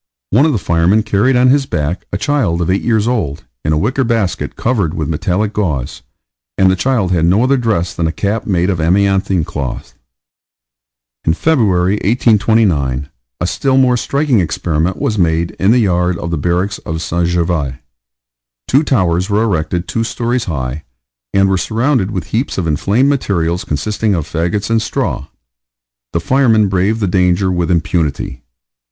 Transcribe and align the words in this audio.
One 0.31 0.47
of 0.47 0.51
the 0.51 0.57
firemen 0.57 1.03
carried 1.03 1.35
on 1.35 1.49
his 1.51 1.67
back 1.67 2.05
a 2.11 2.17
child 2.17 2.67
eight 2.71 2.81
years 2.81 3.07
old, 3.07 3.43
in 3.63 3.71
a 3.71 3.77
wicker 3.77 4.03
basket 4.03 4.55
covered 4.55 4.95
with 4.95 5.07
metallic 5.07 5.53
gauze, 5.53 6.01
and 6.57 6.71
the 6.71 6.75
child 6.75 7.11
had 7.11 7.23
no 7.25 7.43
other 7.43 7.55
dress 7.55 7.93
than 7.93 8.07
a 8.07 8.11
cap 8.11 8.47
made 8.47 8.71
of 8.71 8.79
amianthine 8.81 9.45
cloth. 9.45 9.93
In 11.23 11.35
February, 11.35 11.97
1829, 12.03 13.09
a 13.39 13.45
still 13.45 13.77
more 13.77 13.95
striking 13.95 14.39
experiment 14.39 14.97
was 14.97 15.19
made 15.19 15.51
in 15.59 15.69
the 15.69 15.77
yard 15.77 16.17
of 16.17 16.31
the 16.31 16.35
barracks 16.35 16.79
of 16.79 16.99
St. 16.99 17.27
Gervais. 17.27 17.75
Two 18.67 18.81
towers 18.81 19.29
were 19.29 19.43
erected 19.43 19.87
two 19.87 20.03
stories 20.03 20.45
high, 20.45 20.83
and 21.31 21.47
were 21.47 21.59
surrounded 21.59 22.09
with 22.09 22.23
heaps 22.33 22.57
of 22.57 22.65
inflamed 22.65 23.09
materials 23.09 23.63
consisting 23.63 24.15
of 24.15 24.27
fagots 24.27 24.71
and 24.71 24.81
straw. 24.81 25.27
The 26.11 26.19
firemen 26.19 26.69
braved 26.69 27.01
the 27.01 27.07
danger 27.07 27.51
with 27.51 27.69
impunity. 27.69 28.41